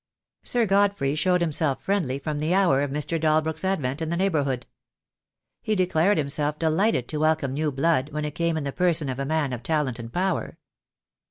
Sir 0.43 0.65
Godfrey 0.65 1.13
showed 1.13 1.41
himself 1.41 1.83
friendly 1.83 2.17
from 2.17 2.39
the 2.39 2.55
hour 2.55 2.81
of 2.81 2.89
Mr. 2.89 3.21
Dalbrook's 3.21 3.63
advent 3.63 4.01
in 4.01 4.09
the 4.09 4.17
neighbourhood. 4.17 4.65
He 5.61 5.75
declared 5.75 6.17
himself 6.17 6.57
delighted 6.57 7.07
to 7.09 7.19
welcome 7.19 7.53
new 7.53 7.71
blood 7.71 8.09
when 8.09 8.25
it 8.25 8.33
came 8.33 8.57
in 8.57 8.63
the 8.63 8.71
person 8.71 9.09
of 9.09 9.19
a 9.19 9.25
man 9.25 9.53
of 9.53 9.61
talent 9.61 9.99
and 9.99 10.11
power. 10.11 10.57